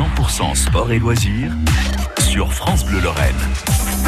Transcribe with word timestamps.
100% 0.00 0.54
sport 0.54 0.90
et 0.92 0.98
loisirs 0.98 1.52
sur 2.20 2.54
France 2.54 2.86
Bleu 2.86 3.00
Lorraine. 3.00 3.36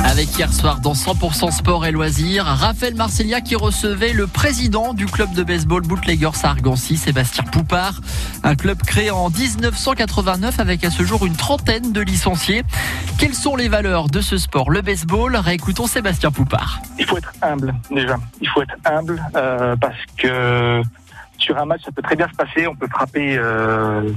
Avec 0.07 0.39
hier 0.39 0.51
soir 0.51 0.81
dans 0.81 0.95
100% 0.95 1.51
sport 1.51 1.85
et 1.85 1.93
loisirs, 1.93 2.47
Raphaël 2.47 2.95
Marcellia 2.95 3.43
qui 3.43 3.57
recevait 3.57 4.15
le 4.15 4.27
président 4.27 4.95
du 4.95 5.05
club 5.05 5.35
de 5.35 5.43
baseball 5.43 5.83
Bootleggers 5.83 6.45
à 6.45 6.49
Argancy, 6.49 6.97
Sébastien 6.97 7.45
Poupard. 7.45 8.01
Un 8.43 8.55
club 8.55 8.79
créé 8.79 9.11
en 9.11 9.29
1989 9.29 10.61
avec 10.61 10.83
à 10.83 10.91
ce 10.91 11.03
jour 11.03 11.27
une 11.27 11.37
trentaine 11.37 11.93
de 11.93 12.01
licenciés. 12.01 12.63
Quelles 13.19 13.35
sont 13.35 13.55
les 13.55 13.69
valeurs 13.69 14.09
de 14.09 14.23
ce 14.23 14.39
sport, 14.39 14.71
le 14.71 14.81
baseball? 14.81 15.37
Réécoutons 15.37 15.87
Sébastien 15.87 16.31
Poupard. 16.31 16.81
Il 16.99 17.05
faut 17.05 17.19
être 17.19 17.35
humble 17.43 17.75
déjà. 17.91 18.17
Il 18.41 18.49
faut 18.49 18.63
être 18.63 18.77
humble 18.87 19.23
euh, 19.37 19.77
parce 19.77 20.01
que 20.17 20.83
sur 21.43 21.59
un 21.59 21.65
match, 21.65 21.83
ça 21.83 21.93
peut 21.93 22.03
très 22.03 22.17
bien 22.17 22.29
se 22.29 22.35
passer. 22.35 22.67
On 22.67 22.75
peut 22.75 22.89
frapper 22.89 23.37
euh, 23.37 24.09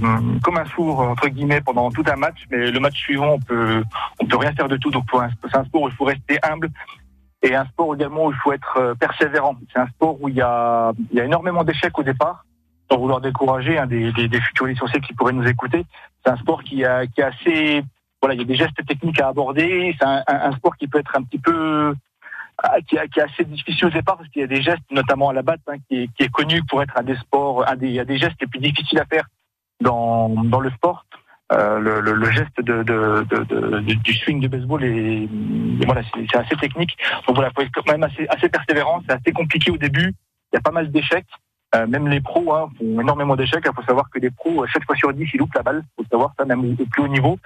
comme 0.44 0.58
un 0.58 0.66
sourd 0.66 1.00
entre 1.00 1.28
guillemets 1.28 1.62
pendant 1.62 1.90
tout 1.92 2.04
un 2.08 2.16
match, 2.16 2.46
mais 2.52 2.72
le 2.72 2.80
match 2.80 2.98
suivant, 2.98 3.34
on 3.34 3.40
peut 3.40 3.84
on 4.20 4.26
peut 4.26 4.38
rien 4.38 4.54
faire 4.54 4.68
de 4.68 4.78
tout. 4.78 4.92
Donc 4.92 5.06
c'est 5.12 5.58
un 5.58 5.66
sport 5.66 5.84
où 5.84 5.90
il 5.90 5.96
faut 5.96 6.06
rester 6.06 6.38
humble 6.44 6.70
et 7.42 7.56
un 7.56 7.66
sport 7.66 7.96
également 7.96 8.26
où 8.26 8.32
il 8.32 8.38
faut 8.38 8.54
être 8.54 8.78
euh, 8.78 8.96
persévérant. 8.96 9.56
C'est 9.74 9.80
un 9.80 9.88
sport 9.88 10.22
où 10.22 10.30
il 10.30 10.36
y 10.36 10.42
a 10.42 10.94
énormément 11.16 11.64
d'échecs 11.64 11.98
au 11.98 12.04
départ. 12.04 12.46
Sans 12.90 13.00
vouloir 13.00 13.20
décourager 13.20 13.80
hein, 13.80 13.88
des, 13.88 14.12
futurs 14.42 14.68
licenciés 14.68 15.02
qui 15.02 15.14
pourraient 15.14 15.34
nous 15.34 15.48
écouter, 15.48 15.84
c'est 16.24 16.32
un 16.32 16.38
sport 16.38 16.64
qui 16.64 16.86
a 16.86 17.04
est 17.04 17.20
assez 17.20 17.84
voilà, 18.22 18.36
il 18.36 18.42
y 18.42 18.44
a 18.44 18.46
des 18.46 18.56
gestes 18.56 18.86
techniques 18.88 19.20
à 19.20 19.28
aborder. 19.28 19.96
C'est 20.00 20.06
un, 20.06 20.52
sport 20.54 20.76
qui 20.78 20.88
peut 20.88 21.00
être 21.00 21.16
un 21.16 21.24
petit 21.24 21.40
peu 21.40 21.96
qui, 22.88 22.98
qui, 23.14 23.20
est 23.20 23.24
assez 23.24 23.44
difficile 23.44 23.88
au 23.88 23.90
départ 23.90 24.18
parce 24.18 24.30
qu'il 24.30 24.42
y 24.42 24.46
a 24.46 24.48
des 24.48 24.62
gestes, 24.62 24.90
notamment 24.92 25.30
à 25.30 25.34
la 25.34 25.42
batte, 25.42 25.62
hein, 25.68 25.76
qui, 25.88 26.04
est, 26.04 26.10
qui, 26.18 26.30
connu 26.30 26.62
pour 26.64 26.82
être 26.82 26.98
un 26.98 27.04
des 27.04 27.16
sports, 27.16 27.68
un 27.68 27.76
des, 27.76 27.88
il 27.88 27.94
y 27.94 28.00
a 28.00 28.06
des 28.06 28.18
gestes 28.18 28.40
les 28.42 28.48
plus 28.48 28.60
difficiles 28.60 29.00
à 29.00 29.06
faire 29.06 29.26
dans, 29.82 30.30
dans 30.30 30.60
le 30.60 30.70
sport. 30.72 31.06
Euh, 31.52 31.80
le, 31.80 32.32
geste 32.32 32.60
du 32.60 34.14
swing 34.14 34.40
de 34.40 34.48
baseball 34.48 34.84
est, 34.84 35.30
voilà, 35.86 36.02
c'est 36.14 36.38
assez 36.38 36.56
technique. 36.56 36.98
Donc 37.28 37.36
voilà, 37.36 37.52
faut 37.56 37.62
être 37.62 37.72
quand 37.72 37.92
même 37.92 38.04
assez, 38.04 38.28
assez 38.30 38.50
persévérant. 38.50 39.02
C'est 39.08 39.14
assez 39.14 39.32
compliqué 39.32 39.72
au 39.72 39.78
début. 39.78 40.14
Il 40.52 40.56
y 40.56 40.58
a 40.58 40.62
pas 40.62 40.72
mal 40.72 40.92
d'échecs. 40.92 41.28
Euh, 41.76 41.86
même 41.88 42.08
les 42.08 42.22
pros 42.22 42.54
hein, 42.54 42.70
font 42.78 43.00
énormément 43.00 43.36
d'échecs. 43.36 43.64
Il 43.66 43.76
faut 43.76 43.84
savoir 43.84 44.10
que 44.10 44.20
les 44.20 44.32
pros, 44.32 44.66
7 44.68 44.84
fois 44.86 44.96
sur 44.96 45.14
10, 45.14 45.30
ils 45.34 45.38
loupent 45.38 45.54
la 45.54 45.64
balle. 45.64 45.84
Il 45.98 46.04
faut 46.04 46.10
savoir 46.10 46.34
ça, 46.38 46.46
même 46.46 46.76
au, 46.80 46.86
plus 46.86 47.04
haut 47.04 47.08
niveau. 47.08 47.38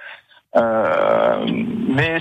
Euh, 0.56 1.46
mais 1.88 2.19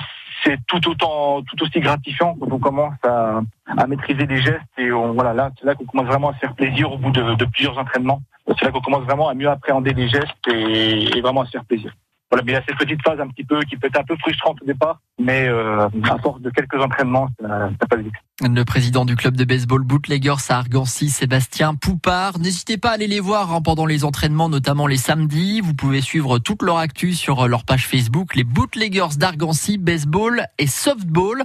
tout 0.79 0.95
tout 0.95 1.63
aussi 1.63 1.79
gratifiant 1.79 2.35
quand 2.39 2.51
on 2.51 2.59
commence 2.59 2.95
à, 3.03 3.41
à 3.65 3.87
maîtriser 3.87 4.25
les 4.25 4.41
gestes 4.41 4.61
et 4.77 4.91
on, 4.91 5.13
voilà, 5.13 5.33
là, 5.33 5.51
c'est 5.57 5.65
là 5.65 5.75
qu'on 5.75 5.85
commence 5.85 6.07
vraiment 6.07 6.29
à 6.29 6.33
se 6.33 6.39
faire 6.39 6.55
plaisir 6.55 6.91
au 6.91 6.97
bout 6.97 7.11
de, 7.11 7.35
de 7.35 7.45
plusieurs 7.45 7.77
entraînements. 7.77 8.21
C'est 8.47 8.65
là 8.65 8.71
qu'on 8.71 8.81
commence 8.81 9.03
vraiment 9.03 9.29
à 9.29 9.33
mieux 9.35 9.49
appréhender 9.49 9.93
les 9.93 10.07
gestes 10.09 10.47
et, 10.51 11.17
et 11.17 11.21
vraiment 11.21 11.41
à 11.41 11.45
se 11.45 11.51
faire 11.51 11.65
plaisir. 11.65 11.93
Voilà, 12.31 12.43
mais 12.43 12.51
il 12.51 12.55
y 12.55 12.57
a 12.57 12.63
cette 12.67 12.77
petite 12.77 13.01
phase 13.03 13.19
un 13.19 13.27
petit 13.27 13.43
peu 13.43 13.59
qui 13.61 13.75
peut 13.77 13.87
être 13.87 13.99
un 13.99 14.03
peu 14.03 14.15
frustrante 14.17 14.61
au 14.61 14.65
départ, 14.65 14.99
mais 15.19 15.47
euh, 15.47 15.87
à 16.09 16.17
force 16.19 16.41
de 16.41 16.49
quelques 16.49 16.81
entraînements, 16.81 17.27
ça, 17.41 17.69
ça 17.79 17.87
passe 17.87 17.99
vite. 17.99 18.13
Le 18.41 18.63
président 18.63 19.03
du 19.03 19.17
club 19.17 19.35
de 19.35 19.43
baseball 19.43 19.83
Bootleggers 19.83 20.35
à 20.47 20.59
Argancy, 20.59 21.09
Sébastien 21.09 21.75
Poupard. 21.75 22.39
N'hésitez 22.39 22.77
pas 22.77 22.91
à 22.91 22.93
aller 22.93 23.07
les 23.07 23.19
voir 23.19 23.53
hein, 23.53 23.61
pendant 23.61 23.85
les 23.85 24.05
entraînements, 24.05 24.47
notamment 24.47 24.87
les 24.87 24.95
samedis. 24.95 25.59
Vous 25.59 25.73
pouvez 25.73 25.99
suivre 25.99 26.39
toute 26.39 26.63
leur 26.63 26.77
actu 26.77 27.13
sur 27.13 27.49
leur 27.49 27.65
page 27.65 27.85
Facebook, 27.85 28.35
les 28.35 28.45
Bootleggers 28.45 29.17
d'Argancy, 29.17 29.77
baseball 29.77 30.45
et 30.57 30.67
softball. 30.67 31.43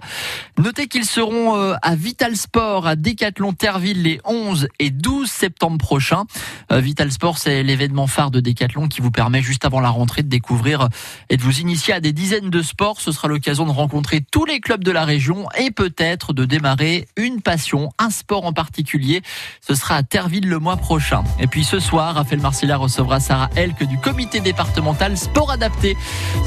Notez 0.56 0.86
qu'ils 0.86 1.04
seront 1.04 1.56
euh, 1.56 1.74
à 1.82 1.96
Vital 1.96 2.36
Sport, 2.36 2.86
à 2.86 2.94
Décathlon 2.94 3.54
Terville 3.54 4.02
les 4.02 4.20
11 4.24 4.68
et 4.78 4.90
12 4.90 5.28
septembre 5.28 5.78
prochains. 5.78 6.26
Euh, 6.70 6.78
Vital 6.78 7.10
Sport, 7.10 7.38
c'est 7.38 7.64
l'événement 7.64 8.06
phare 8.06 8.30
de 8.30 8.38
Décathlon 8.38 8.86
qui 8.86 9.00
vous 9.00 9.10
permet 9.10 9.42
juste 9.42 9.64
avant 9.64 9.80
la 9.80 9.90
rentrée 9.90 10.22
de 10.22 10.28
découvrir 10.28 10.88
et 11.28 11.36
de 11.36 11.42
vous 11.42 11.58
initier 11.58 11.92
à 11.92 11.98
des 11.98 12.12
dizaines 12.12 12.50
de 12.50 12.62
sports. 12.62 13.00
Ce 13.00 13.10
sera 13.10 13.26
l'occasion 13.26 13.63
de 13.66 13.70
rencontrer 13.70 14.20
tous 14.20 14.44
les 14.44 14.60
clubs 14.60 14.84
de 14.84 14.90
la 14.90 15.04
région 15.04 15.46
et 15.58 15.70
peut-être 15.70 16.32
de 16.32 16.44
démarrer 16.44 17.08
une 17.16 17.40
passion, 17.40 17.90
un 17.98 18.10
sport 18.10 18.44
en 18.44 18.52
particulier. 18.52 19.22
Ce 19.66 19.74
sera 19.74 19.96
à 19.96 20.02
Terville 20.02 20.48
le 20.48 20.58
mois 20.58 20.76
prochain. 20.76 21.24
Et 21.40 21.46
puis 21.46 21.64
ce 21.64 21.80
soir, 21.80 22.14
Raphaël 22.14 22.40
Marcella 22.40 22.76
recevra 22.76 23.20
Sarah 23.20 23.50
Elk 23.56 23.84
du 23.84 23.98
comité 23.98 24.40
départemental 24.40 25.16
sport 25.16 25.50
adapté. 25.50 25.96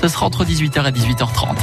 Ce 0.01 0.07
sera 0.07 0.25
entre 0.25 0.45
18h 0.45 0.87
et 0.87 0.91
18h30. 0.91 1.57